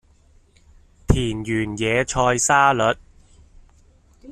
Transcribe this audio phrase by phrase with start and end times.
[1.05, 2.97] 田園野菜沙律